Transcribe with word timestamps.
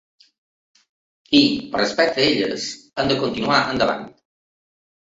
I 1.41 1.43
per 1.75 1.83
respecte 1.83 2.25
a 2.25 2.33
elles, 2.39 2.67
hem 2.99 3.15
de 3.15 3.21
continuar 3.23 3.63
endavant. 3.71 4.07